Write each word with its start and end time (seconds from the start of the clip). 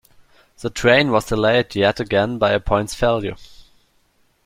The 0.61 0.71
train 0.71 1.11
was 1.11 1.27
delayed 1.27 1.75
yet 1.75 1.99
again 1.99 2.39
by 2.39 2.53
a 2.53 2.59
points 2.59 2.95
failure 2.95 3.35